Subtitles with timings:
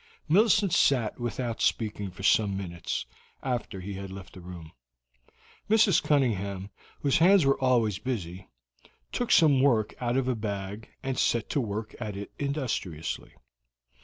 [0.27, 3.05] Millicent sat without speaking for some minutes
[3.43, 4.71] after he had left the room.
[5.69, 6.01] Mrs.
[6.01, 8.49] Cunningham, whose hands were always busy,
[9.11, 13.33] took some work out of a bag and set to work at it industriously.